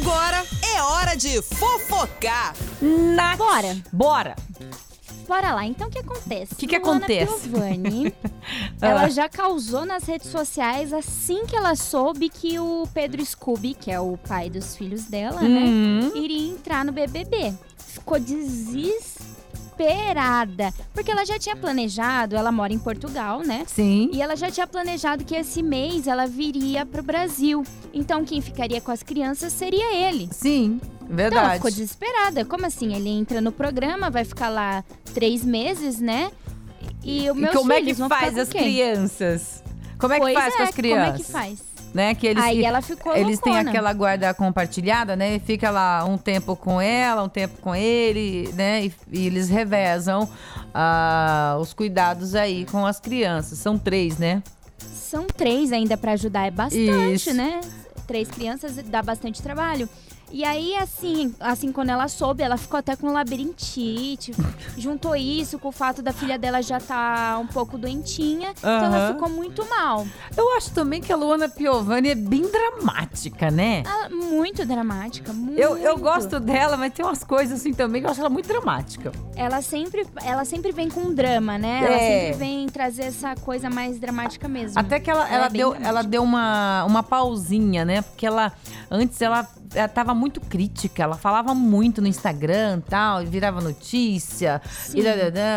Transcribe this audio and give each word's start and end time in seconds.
Agora 0.00 0.44
é 0.62 0.82
hora 0.82 1.16
de 1.16 1.42
fofocar. 1.42 2.54
Nath. 2.80 3.36
Bora. 3.38 3.76
Bora. 3.92 4.36
Bora 5.26 5.54
lá. 5.54 5.66
Então, 5.66 5.88
o 5.88 5.90
que 5.90 5.98
acontece? 5.98 6.52
O 6.54 6.56
que, 6.56 6.66
que 6.66 6.78
Luana 6.78 6.98
acontece? 6.98 7.48
Piovani, 7.48 8.14
Ah. 8.80 8.86
ela 8.86 9.08
já 9.10 9.28
causou 9.28 9.84
nas 9.84 10.04
redes 10.04 10.30
sociais 10.30 10.92
assim 10.92 11.44
que 11.46 11.54
ela 11.56 11.74
soube 11.74 12.28
que 12.28 12.58
o 12.58 12.88
Pedro 12.94 13.24
Scooby, 13.24 13.74
que 13.74 13.90
é 13.90 13.98
o 14.00 14.16
pai 14.16 14.48
dos 14.48 14.76
filhos 14.76 15.04
dela, 15.04 15.40
né? 15.42 15.64
Hum. 15.66 16.12
Iria 16.14 16.52
entrar 16.52 16.84
no 16.84 16.92
BBB. 16.92 17.52
Ficou 17.76 18.18
desesperada. 18.20 19.37
Porque 20.92 21.10
ela 21.10 21.24
já 21.24 21.38
tinha 21.38 21.56
planejado, 21.56 22.36
ela 22.36 22.50
mora 22.50 22.72
em 22.72 22.78
Portugal, 22.78 23.40
né? 23.40 23.64
Sim. 23.66 24.10
E 24.12 24.20
ela 24.20 24.36
já 24.36 24.50
tinha 24.50 24.66
planejado 24.66 25.24
que 25.24 25.34
esse 25.34 25.62
mês 25.62 26.06
ela 26.06 26.26
viria 26.26 26.84
pro 26.84 27.02
Brasil. 27.02 27.62
Então 27.92 28.24
quem 28.24 28.40
ficaria 28.40 28.80
com 28.80 28.90
as 28.90 29.02
crianças 29.02 29.52
seria 29.52 29.94
ele. 29.94 30.28
Sim. 30.32 30.80
Então 30.82 31.08
ela 31.08 31.16
Verdade. 31.16 31.54
ficou 31.54 31.70
desesperada. 31.70 32.44
Como 32.44 32.66
assim? 32.66 32.94
Ele 32.94 33.08
entra 33.08 33.40
no 33.40 33.50
programa, 33.52 34.10
vai 34.10 34.24
ficar 34.24 34.48
lá 34.48 34.84
três 35.14 35.44
meses, 35.44 36.00
né? 36.00 36.30
E, 37.02 37.30
o 37.30 37.34
meus 37.34 37.54
como 37.54 37.72
é 37.72 37.80
que 37.80 37.94
faz 37.94 38.34
com 38.34 38.40
as 38.40 38.48
quem? 38.48 38.62
crianças? 38.62 39.62
Como 39.98 40.12
é 40.12 40.16
que 40.16 40.22
Pois 40.22 40.34
faz 40.34 40.54
com 40.54 40.62
é, 40.62 40.64
as 40.64 40.74
crianças? 40.74 41.04
Como 41.04 41.16
é 41.16 41.24
que 41.24 41.32
faz? 41.32 41.67
Né? 41.92 42.14
Que 42.14 42.26
eles, 42.26 42.44
Aí 42.44 42.64
ela 42.64 42.82
ficou 42.82 43.16
eles 43.16 43.40
têm 43.40 43.52
loucona. 43.52 43.70
aquela 43.70 43.92
guarda 43.92 44.34
compartilhada, 44.34 45.16
né? 45.16 45.36
E 45.36 45.38
fica 45.38 45.70
lá 45.70 46.04
um 46.04 46.18
tempo 46.18 46.54
com 46.54 46.80
ela, 46.80 47.22
um 47.22 47.28
tempo 47.28 47.60
com 47.60 47.74
ele, 47.74 48.52
né? 48.54 48.84
E, 48.84 48.92
e 49.10 49.26
eles 49.26 49.48
revezam 49.48 50.28
ah, 50.74 51.56
os 51.60 51.72
cuidados 51.72 52.34
aí 52.34 52.66
com 52.66 52.84
as 52.84 53.00
crianças. 53.00 53.58
São 53.58 53.78
três, 53.78 54.18
né? 54.18 54.42
São 54.78 55.26
três 55.26 55.72
ainda 55.72 55.96
pra 55.96 56.12
ajudar, 56.12 56.46
é 56.46 56.50
bastante, 56.50 57.14
Isso. 57.14 57.32
né? 57.34 57.60
Três 58.06 58.28
crianças 58.28 58.76
dá 58.84 59.02
bastante 59.02 59.42
trabalho. 59.42 59.88
E 60.30 60.44
aí, 60.44 60.76
assim, 60.76 61.34
assim, 61.40 61.72
quando 61.72 61.88
ela 61.90 62.06
soube, 62.08 62.42
ela 62.42 62.56
ficou 62.56 62.78
até 62.78 62.94
com 62.96 63.10
labirintite. 63.12 64.32
juntou 64.76 65.16
isso 65.16 65.58
com 65.58 65.68
o 65.68 65.72
fato 65.72 66.02
da 66.02 66.12
filha 66.12 66.38
dela 66.38 66.62
já 66.62 66.78
tá 66.80 67.38
um 67.40 67.46
pouco 67.46 67.78
doentinha. 67.78 68.50
Então 68.58 68.84
ela 68.84 69.12
ficou 69.14 69.28
muito 69.28 69.64
mal. 69.68 70.06
Eu 70.36 70.54
acho 70.56 70.70
também 70.72 71.00
que 71.00 71.12
a 71.12 71.16
Luana 71.16 71.48
Piovani 71.48 72.10
é 72.10 72.14
bem 72.14 72.42
dramática, 72.50 73.50
né? 73.50 73.82
Ela- 73.86 74.08
muito 74.10 74.64
dramática, 74.66 75.32
muito. 75.32 75.58
Eu, 75.58 75.76
eu 75.78 75.96
gosto 75.98 76.38
dela, 76.38 76.76
mas 76.76 76.92
tem 76.92 77.04
umas 77.04 77.24
coisas 77.24 77.60
assim 77.60 77.72
também 77.72 78.00
que 78.02 78.06
eu 78.06 78.10
acho 78.10 78.20
ela 78.20 78.30
muito 78.30 78.46
dramática. 78.48 79.12
Ela 79.36 79.62
sempre, 79.62 80.06
ela 80.22 80.44
sempre 80.44 80.72
vem 80.72 80.88
com 80.88 81.12
drama, 81.12 81.56
né? 81.58 81.80
Ela 81.84 81.96
É. 81.96 82.20
sempre 82.32 82.38
vem 82.38 82.68
trazer 82.68 83.02
essa 83.04 83.34
coisa 83.36 83.68
mais 83.70 83.98
dramática 83.98 84.46
mesmo. 84.48 84.78
Até 84.78 85.00
que 85.00 85.10
ela, 85.10 85.26
Ela 85.26 85.34
ela, 85.36 85.46
é 85.46 85.50
deu, 85.50 85.68
dramática. 85.70 85.88
ela 85.88 86.02
deu 86.02 86.22
uma, 86.22 86.84
uma 86.84 87.02
pausinha, 87.02 87.84
né? 87.84 88.02
Porque 88.02 88.26
ela, 88.26 88.52
antes 88.90 89.20
ela, 89.20 89.46
ela 89.74 89.88
tava 89.88 90.14
muito 90.14 90.40
crítica, 90.40 91.02
ela 91.02 91.16
falava 91.16 91.54
muito 91.54 92.00
no 92.00 92.06
Instagram 92.08 92.78
e 92.78 92.90
tal, 92.90 93.24
virava 93.24 93.60
notícia. 93.60 94.60
E. 94.94 95.02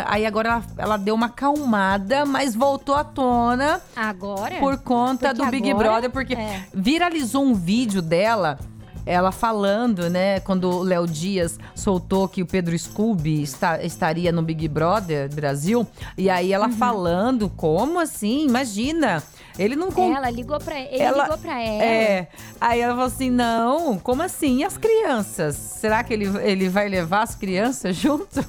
Aí 0.06 0.26
agora 0.26 0.50
ela, 0.50 0.64
ela 0.78 0.98
deu 0.98 1.16
uma 1.16 1.28
acalmada, 1.28 2.26
mas 2.26 2.56
voltou 2.56 2.95
à 2.95 3.04
tona 3.04 3.82
Agora? 3.95 4.56
por 4.59 4.78
conta 4.80 5.30
Porque 5.30 5.45
do 5.45 5.52
Big 5.52 5.70
agora- 5.72 5.89
Brother, 5.89 6.09
porque 6.09 6.34
é. 6.34 6.64
viralizou 6.73 7.44
um 7.44 7.54
vídeo 7.54 8.02
dela. 8.02 8.59
Ela 9.04 9.32
falando, 9.32 10.12
né, 10.12 10.39
quando 10.42 10.70
o 10.70 10.84
Léo 10.84 11.08
Dias 11.08 11.58
soltou 11.73 12.28
que 12.28 12.44
o 12.44 12.45
Pedro 12.45 12.78
Scooby 12.78 13.42
está- 13.42 13.82
estaria 13.84 14.32
no 14.32 14.44
Big 14.44 14.67
Brother 14.67 15.28
Brasil. 15.34 15.88
E 16.16 16.30
aí 16.30 16.54
ela 16.54 16.67
Uhum. 16.67 16.73
falando, 16.73 17.50
como 17.50 18.00
assim? 18.00 18.45
Imagina! 18.45 19.23
Ele 19.62 19.76
não 19.76 19.90
Ela 20.16 20.30
ligou 20.30 20.59
pra 20.59 20.80
ele, 20.80 21.02
Ela- 21.02 21.23
ligou 21.23 21.38
pra 21.38 21.62
ela. 21.62 21.84
É. 21.84 22.28
Aí 22.59 22.80
ela 22.81 22.94
falou 22.94 23.08
assim: 23.08 23.30
não, 23.30 23.98
como 24.00 24.22
assim? 24.23 24.58
E 24.58 24.64
as 24.64 24.78
crianças? 24.78 25.56
Será 25.56 26.04
que 26.04 26.14
ele, 26.14 26.26
ele 26.42 26.67
vai 26.70 26.90
levar 26.90 27.22
as 27.23 27.36
crianças 27.36 27.95
junto? 27.95 28.42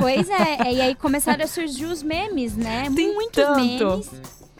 Pois 0.00 0.28
é, 0.30 0.70
e 0.72 0.80
aí 0.80 0.94
começaram 0.94 1.44
a 1.44 1.46
surgir 1.46 1.84
os 1.86 2.02
memes, 2.02 2.56
né? 2.56 2.90
Tem 2.94 3.12
Muitos 3.14 3.42
tanto. 3.44 3.60
memes. 3.60 4.10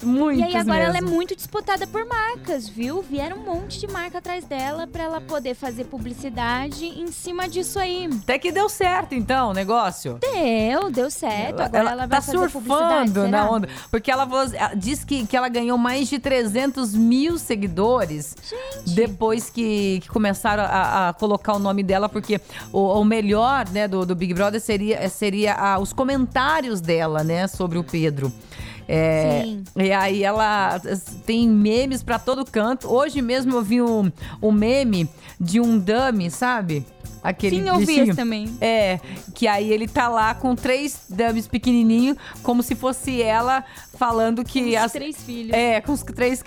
Muitos 0.02 0.40
E 0.40 0.44
aí 0.44 0.56
agora 0.56 0.84
ela 0.84 0.98
é 0.98 1.00
mesmo. 1.00 1.14
muito 1.14 1.34
disputada 1.34 1.86
por 1.86 2.04
marcas, 2.06 2.68
viu? 2.68 3.02
Vieram 3.02 3.38
um 3.38 3.44
monte 3.44 3.80
de 3.80 3.86
marca 3.86 4.18
atrás 4.18 4.44
dela 4.44 4.86
pra 4.86 5.04
ela 5.04 5.20
poder 5.20 5.54
fazer 5.54 5.84
publicidade 5.84 6.84
em 6.84 7.06
cima 7.08 7.48
disso 7.48 7.78
aí. 7.78 8.08
Até 8.22 8.38
que 8.38 8.52
deu 8.52 8.68
certo, 8.68 9.14
então, 9.14 9.50
o 9.50 9.54
negócio. 9.54 10.18
Deu, 10.20 10.90
deu 10.90 11.10
certo. 11.10 11.60
Agora 11.60 11.90
ela, 11.90 12.06
vai 12.06 12.08
tá 12.08 12.20
surfando 12.20 13.26
na 13.28 13.50
onda. 13.50 13.68
Porque 13.90 14.10
ela, 14.10 14.28
ela 14.54 14.74
diz 14.74 15.02
que, 15.04 15.26
que 15.26 15.36
ela 15.36 15.48
ganhou 15.48 15.78
mais 15.78 16.08
de 16.08 16.18
300 16.18 16.94
mil 16.94 17.38
seguidores 17.38 18.36
depois 18.86 19.48
que, 19.48 20.00
que 20.00 20.08
começaram 20.08 20.64
a, 20.64 21.08
a 21.08 21.12
colocar 21.14 21.54
o 21.54 21.58
nome 21.58 21.82
dela, 21.82 22.08
porque 22.08 22.40
o, 22.72 23.00
o 23.00 23.04
melhor 23.04 23.68
né, 23.70 23.88
do, 23.88 24.04
do 24.04 24.14
Big 24.14 24.34
Brother 24.34 24.60
seria, 24.60 25.08
seria 25.08 25.54
ah, 25.54 25.78
os 25.78 25.92
comentários 25.92 26.80
dela, 26.80 27.24
né, 27.24 27.46
sobre 27.46 27.78
o 27.78 27.84
Pedro. 27.84 28.32
É, 28.88 29.42
Sim. 29.44 29.64
E 29.76 29.92
aí 29.92 30.22
ela 30.22 30.80
tem 31.24 31.48
memes 31.48 32.02
pra 32.02 32.18
todo 32.18 32.44
canto. 32.44 32.88
Hoje 32.88 33.20
mesmo 33.20 33.54
eu 33.54 33.62
vi 33.62 33.82
um, 33.82 34.10
um 34.40 34.52
meme 34.52 35.08
de 35.40 35.60
um 35.60 35.78
dummy, 35.78 36.30
sabe? 36.30 36.84
Aquele 37.22 37.56
Sim, 37.56 37.68
eu 37.68 37.78
vi 37.78 37.98
esse 37.98 38.14
também. 38.14 38.56
É, 38.60 39.00
que 39.34 39.48
aí 39.48 39.72
ele 39.72 39.88
tá 39.88 40.08
lá 40.08 40.32
com 40.32 40.54
três 40.54 41.06
dummies 41.08 41.48
pequenininhos, 41.48 42.16
como 42.40 42.62
se 42.62 42.76
fosse 42.76 43.20
ela 43.20 43.64
falando 43.98 44.44
que 44.44 44.68
Os 44.68 44.76
as 44.76 44.92
três 44.92 45.16
filhos. 45.24 45.52
é, 45.52 45.80
com 45.80 45.90
os 45.90 46.02
três, 46.04 46.44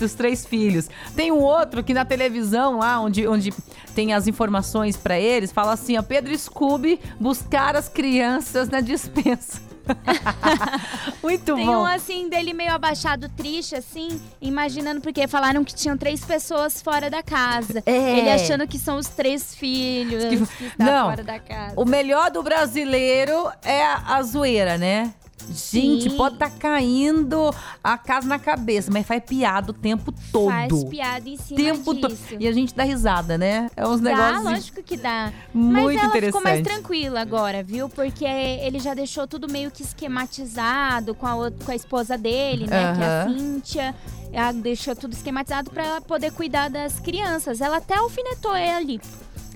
os 0.00 0.14
três 0.14 0.46
filhos. 0.46 0.88
Tem 1.14 1.30
um 1.30 1.40
outro 1.40 1.84
que 1.84 1.92
na 1.92 2.06
televisão 2.06 2.78
lá, 2.78 2.98
onde, 2.98 3.28
onde 3.28 3.52
tem 3.94 4.14
as 4.14 4.26
informações 4.26 4.96
pra 4.96 5.20
eles, 5.20 5.52
fala 5.52 5.72
assim, 5.72 5.98
ó, 5.98 6.02
Pedro 6.02 6.36
Scooby 6.38 6.98
buscar 7.20 7.76
as 7.76 7.90
crianças 7.90 8.70
na 8.70 8.80
dispensa. 8.80 9.60
Muito 11.22 11.54
Tem 11.54 11.66
bom. 11.66 11.82
um 11.82 11.86
assim 11.86 12.28
dele 12.28 12.52
meio 12.52 12.72
abaixado, 12.72 13.28
triste, 13.28 13.74
assim, 13.74 14.20
imaginando, 14.40 15.00
porque 15.00 15.26
falaram 15.28 15.64
que 15.64 15.74
tinham 15.74 15.96
três 15.96 16.24
pessoas 16.24 16.80
fora 16.82 17.08
da 17.08 17.22
casa. 17.22 17.82
É. 17.86 18.18
Ele 18.18 18.30
achando 18.30 18.66
que 18.66 18.78
são 18.78 18.96
os 18.96 19.08
três 19.08 19.54
filhos 19.54 20.24
que, 20.24 20.36
Que- 20.36 20.64
estão 20.66 20.86
Não. 20.86 21.10
fora 21.10 21.22
da 21.22 21.38
casa. 21.38 21.74
O 21.76 21.84
melhor 21.84 22.30
do 22.30 22.42
brasileiro 22.42 23.50
é 23.62 23.84
a, 23.84 24.16
a 24.16 24.22
zoeira, 24.22 24.76
né? 24.78 25.12
Gente, 25.48 26.10
Sim. 26.10 26.16
pode 26.16 26.36
tá 26.36 26.48
caindo 26.50 27.54
a 27.82 27.98
casa 27.98 28.26
na 28.26 28.38
cabeça, 28.38 28.90
mas 28.92 29.06
faz 29.06 29.22
piada 29.24 29.70
o 29.70 29.74
tempo 29.74 30.12
todo. 30.32 30.50
Faz 30.50 30.84
piada 30.84 31.28
em 31.28 31.36
cima 31.36 31.56
tempo 31.60 31.94
disso. 31.94 32.36
E 32.38 32.46
a 32.48 32.52
gente 32.52 32.74
dá 32.74 32.82
risada, 32.84 33.36
né? 33.36 33.70
É 33.76 33.86
uns 33.86 34.00
Dá, 34.00 34.10
negócios 34.10 34.44
lógico 34.44 34.82
que 34.82 34.96
dá. 34.96 35.32
muito 35.52 35.72
Mas 35.74 35.96
ela 35.96 36.06
interessantes. 36.06 36.26
ficou 36.26 36.42
mais 36.42 36.62
tranquila 36.62 37.20
agora, 37.20 37.62
viu? 37.62 37.88
Porque 37.88 38.24
ele 38.24 38.78
já 38.78 38.94
deixou 38.94 39.26
tudo 39.26 39.50
meio 39.50 39.70
que 39.70 39.82
esquematizado 39.82 41.14
com 41.14 41.26
a, 41.26 41.34
outra- 41.34 41.64
com 41.64 41.72
a 41.72 41.76
esposa 41.76 42.16
dele, 42.16 42.66
né? 42.66 42.94
Que 42.96 43.02
é 43.02 43.06
a. 43.06 43.28
Cíntia. 43.28 43.94
Ela 44.32 44.52
deixou 44.52 44.96
tudo 44.96 45.12
esquematizado 45.12 45.70
pra 45.70 45.84
ela 45.84 46.00
poder 46.00 46.32
cuidar 46.32 46.70
das 46.70 46.98
crianças. 46.98 47.60
Ela 47.60 47.76
até 47.76 47.96
alfinetou 47.96 48.56
ele. 48.56 48.98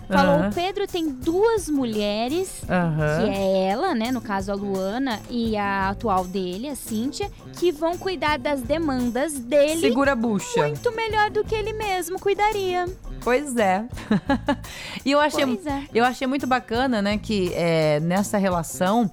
Falou, 0.08 0.36
Aham. 0.36 0.48
o 0.48 0.54
Pedro 0.54 0.86
tem 0.86 1.08
duas 1.08 1.68
mulheres, 1.68 2.62
Aham. 2.68 3.24
que 3.24 3.30
é 3.30 3.68
ela, 3.70 3.94
né? 3.94 4.12
No 4.12 4.20
caso, 4.20 4.52
a 4.52 4.54
Luana 4.54 5.20
e 5.28 5.56
a 5.56 5.90
atual 5.90 6.24
dele, 6.24 6.68
a 6.68 6.76
Cíntia, 6.76 7.30
que 7.58 7.72
vão 7.72 7.98
cuidar 7.98 8.38
das 8.38 8.60
demandas 8.60 9.38
dele 9.38 9.80
Segura 9.80 10.12
a 10.12 10.16
bucha. 10.16 10.62
muito 10.62 10.94
melhor 10.94 11.30
do 11.30 11.42
que 11.44 11.54
ele 11.54 11.72
mesmo 11.72 12.20
cuidaria. 12.20 12.86
Pois 13.20 13.56
é. 13.56 13.84
e 15.04 15.10
eu 15.10 15.18
achei, 15.18 15.42
é. 15.44 15.82
eu 15.92 16.04
achei 16.04 16.26
muito 16.26 16.46
bacana, 16.46 17.02
né, 17.02 17.18
que 17.18 17.52
é, 17.54 17.98
nessa 18.00 18.38
relação 18.38 19.10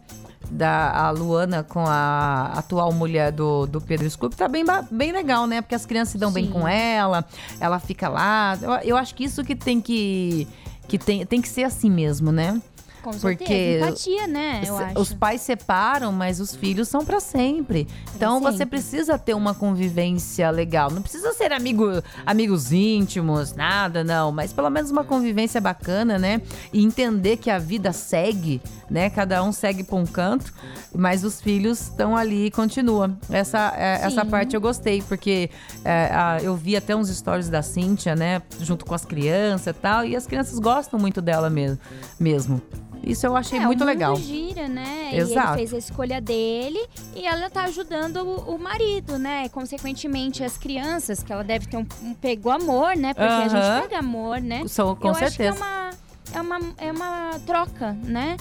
da 0.52 0.92
a 0.92 1.10
Luana 1.10 1.64
com 1.64 1.84
a 1.86 2.52
atual 2.56 2.92
mulher 2.92 3.32
do, 3.32 3.66
do 3.66 3.82
Pedro 3.82 4.08
Scooby 4.10 4.36
tá 4.36 4.48
bem, 4.48 4.64
bem 4.92 5.12
legal, 5.12 5.48
né? 5.48 5.62
Porque 5.62 5.74
as 5.74 5.86
crianças 5.86 6.12
se 6.12 6.18
dão 6.18 6.32
bem 6.32 6.46
Sim. 6.46 6.52
com 6.52 6.68
ela, 6.68 7.26
ela 7.60 7.80
fica 7.80 8.08
lá. 8.08 8.58
Eu, 8.62 8.72
eu 8.72 8.98
acho 8.98 9.16
que 9.16 9.24
isso 9.24 9.44
que 9.44 9.56
tem 9.56 9.82
que. 9.82 10.48
Que 10.88 10.98
tem, 10.98 11.26
tem 11.26 11.42
que 11.42 11.50
ser 11.50 11.64
assim 11.64 11.90
mesmo, 11.90 12.32
né? 12.32 12.62
Com 13.04 13.12
Porque. 13.12 13.78
Empatia, 13.82 14.28
né? 14.28 14.62
Eu 14.66 14.78
acho. 14.78 15.00
Os 15.00 15.14
pais 15.14 15.42
separam, 15.42 16.12
mas 16.12 16.40
os 16.40 16.56
filhos 16.56 16.88
são 16.88 17.04
pra 17.04 17.20
sempre. 17.20 17.86
Então 18.16 18.40
você 18.40 18.60
sempre. 18.60 18.80
precisa 18.80 19.18
ter 19.18 19.34
uma 19.34 19.54
convivência 19.54 20.50
legal. 20.50 20.90
Não 20.90 21.02
precisa 21.02 21.34
ser 21.34 21.52
amigo, 21.52 21.86
amigos 22.26 22.72
íntimos, 22.72 23.54
nada, 23.54 24.04
não. 24.04 24.32
Mas 24.32 24.54
pelo 24.54 24.70
menos 24.70 24.90
uma 24.90 25.04
convivência 25.04 25.60
bacana, 25.60 26.18
né? 26.18 26.42
E 26.72 26.82
entender 26.84 27.38
que 27.38 27.50
a 27.50 27.60
vida 27.60 27.92
segue, 27.92 28.62
né? 28.90 29.10
Cada 29.10 29.44
um 29.44 29.52
segue 29.52 29.84
pra 29.84 29.98
um 29.98 30.06
canto, 30.06 30.54
mas 30.96 31.24
os 31.26 31.42
filhos 31.42 31.82
estão 31.82 32.16
ali 32.16 32.46
e 32.46 32.52
continuam. 32.52 33.18
Essa, 33.30 33.74
é, 33.78 34.00
essa 34.06 34.24
parte 34.26 34.56
eu 34.56 34.62
gostei, 34.62 35.02
porque 35.02 35.50
é, 35.84 36.10
a- 36.14 36.38
eu 36.42 36.56
vi 36.56 36.78
até 36.78 36.96
uns 36.96 37.10
stories 37.10 37.50
da 37.50 37.62
Cíntia, 37.62 38.16
né? 38.16 38.42
Junto 38.62 38.86
com 38.86 38.96
as 38.96 39.04
crianças 39.04 39.68
e 39.76 39.80
tal. 39.80 40.06
E 40.06 40.16
as 40.16 40.26
crianças 40.26 40.58
gostam 40.60 40.98
muito 40.98 41.22
dela 41.22 41.50
mesmo. 41.50 41.78
mesmo. 42.18 42.62
Isso 43.06 43.26
eu 43.26 43.36
achei 43.36 43.60
é, 43.60 43.66
muito 43.66 43.82
o 43.82 43.86
mundo 43.86 43.88
legal. 43.88 44.16
gira, 44.16 44.68
né? 44.68 45.10
E 45.12 45.18
Exato. 45.18 45.50
ele 45.50 45.58
fez 45.58 45.74
a 45.74 45.78
escolha 45.78 46.22
dele 46.22 46.80
e 47.16 47.26
ela 47.28 47.50
tá 47.50 47.64
ajudando 47.64 48.18
o, 48.18 48.56
o 48.56 48.60
marido, 48.60 49.18
né? 49.18 49.50
Consequentemente, 49.50 50.44
as 50.44 50.58
crianças, 50.58 51.22
que 51.22 51.32
ela 51.34 51.44
deve 51.44 51.68
ter 51.68 51.78
um, 51.78 51.86
um 52.02 52.14
pego 52.14 52.50
amor, 52.50 52.96
né? 52.96 53.14
Porque 53.14 53.28
a 53.28 53.48
gente 53.48 53.82
pega 53.84 54.00
amor, 54.00 54.40
né? 54.42 54.64
São, 54.68 54.96
com 54.96 55.10
Eu 55.10 55.16
certeza. 55.16 55.50
acho 55.50 55.58
que 55.58 55.64
é 55.64 55.66
uma, 55.66 55.90
é 56.34 56.42
uma, 56.42 56.74
é 56.78 56.92
uma 56.92 57.40
troca, 57.46 57.92
né? 58.04 58.38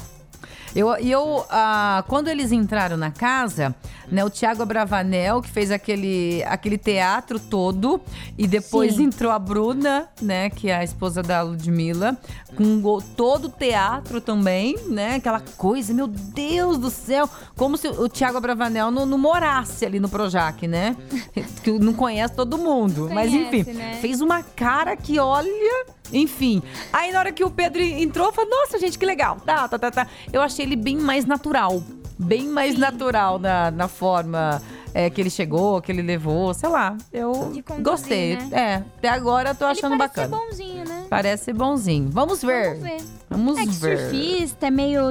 Eu, 0.75 0.97
e 0.99 1.11
eu, 1.11 1.45
ah, 1.51 2.03
quando 2.09 2.29
eles 2.29 2.51
entraram 2.51 2.97
na 2.97 3.11
casa, 3.11 3.75
né, 4.11 4.25
o 4.25 4.31
Tiago 4.31 4.65
Bravanel, 4.65 5.43
que 5.43 5.49
fez 5.49 5.71
aquele, 5.71 6.43
aquele 6.45 6.79
teatro 6.79 7.39
todo, 7.39 8.01
e 8.39 8.47
depois 8.47 8.97
Sim. 8.97 9.05
entrou 9.05 9.31
a 9.31 9.39
Bruna, 9.39 10.09
né, 10.21 10.51
que 10.51 10.71
é 10.71 10.77
a 10.77 10.85
esposa 10.85 11.23
da 11.23 11.43
Ludmilla, 11.43 12.17
com 12.57 13.01
todo 13.17 13.47
o 13.47 13.51
teatro 13.51 14.21
também, 14.21 14.77
né, 14.89 15.17
aquela 15.17 15.41
coisa, 15.57 15.93
meu 15.93 16.07
Deus 16.07 16.79
do 16.79 16.91
céu, 16.91 17.29
como 17.57 17.77
se 17.77 17.89
o 17.89 18.09
Tiago 18.09 18.41
Bravanel 18.41 18.91
não, 18.91 19.07
não 19.07 19.19
morasse 19.19 19.85
ali 19.85 20.01
no 20.01 20.09
Projac, 20.09 20.67
né, 20.67 20.97
que 21.63 21.71
não 21.73 21.93
conhece 21.93 22.35
todo 22.35 22.57
mundo, 22.59 23.09
mas 23.13 23.31
Conhece, 23.31 23.57
enfim, 23.57 23.73
né? 23.73 23.99
fez 24.01 24.21
uma 24.21 24.43
cara 24.43 24.97
que 24.97 25.19
olha, 25.19 25.87
enfim. 26.13 26.63
Aí 26.93 27.11
na 27.13 27.19
hora 27.21 27.33
que 27.33 27.43
o 27.45 27.51
Pedro 27.51 27.81
entrou, 27.83 28.27
eu 28.29 28.33
falei, 28.33 28.51
nossa, 28.51 28.79
gente, 28.79 28.99
que 28.99 29.07
legal. 29.07 29.37
Tá, 29.45 29.67
tá, 29.69 29.79
tá, 29.79 29.91
tá. 29.91 30.07
Eu 30.33 30.41
achei 30.43 30.65
ele 30.65 30.77
bem 30.77 30.97
mais 30.97 31.25
natural. 31.25 31.83
Bem 32.19 32.47
mais 32.47 32.79
natural 32.79 33.39
na, 33.39 33.71
na 33.71 33.89
forma 33.89 34.63
é, 34.95 35.11
que 35.11 35.21
ele 35.21 35.31
chegou, 35.31 35.81
que 35.83 35.91
ele 35.91 36.03
levou, 36.03 36.55
sei 36.55 36.69
lá. 36.69 36.97
Eu 37.13 37.33
conduzir, 37.67 37.83
gostei. 37.83 38.37
né? 38.37 38.49
É, 38.53 38.75
até 38.99 39.09
agora 39.09 39.51
eu 39.51 39.55
tô 39.55 39.65
achando 39.65 39.95
ele 39.95 39.99
parece 39.99 40.29
bacana. 40.29 40.37
ser 40.37 40.47
bonzinho, 40.47 40.85
né? 40.89 41.07
Parece 41.11 41.53
bonzinho. 41.53 42.11
Vamos 42.13 42.43
ver. 42.43 42.69
Vamos 42.77 42.83
ver. 42.83 43.01
Vamos 43.29 43.59
É 43.59 43.63
que 43.63 43.71
ver. 43.73 43.99
surfista, 43.99 44.67
é 44.67 44.71
meio 44.71 45.11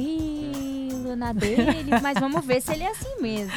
tranquilo 0.00 1.14
na 1.16 1.32
dele, 1.32 1.90
mas 2.02 2.18
vamos 2.18 2.44
ver 2.44 2.60
se 2.60 2.72
ele 2.72 2.84
é 2.84 2.90
assim 2.90 3.20
mesmo. 3.20 3.52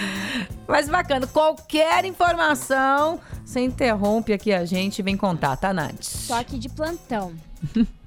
Mas 0.68 0.88
bacana. 0.90 1.26
Qualquer 1.28 2.06
informação, 2.06 3.20
você 3.50 3.62
interrompe 3.62 4.32
aqui 4.32 4.54
a 4.54 4.64
gente 4.64 5.00
e 5.00 5.02
vem 5.02 5.18
contar, 5.18 5.58
tá, 5.58 5.74
Nath? 5.74 6.04
Só 6.04 6.40
aqui 6.40 6.60
de 6.60 6.70
plantão. 6.70 7.34